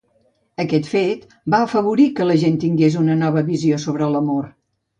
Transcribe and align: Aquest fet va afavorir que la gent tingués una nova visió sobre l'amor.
Aquest 0.63 0.87
fet 0.93 1.27
va 1.55 1.59
afavorir 1.67 2.09
que 2.21 2.27
la 2.29 2.39
gent 2.47 2.59
tingués 2.65 2.99
una 3.05 3.21
nova 3.23 3.47
visió 3.53 3.81
sobre 3.87 4.13
l'amor. 4.17 4.53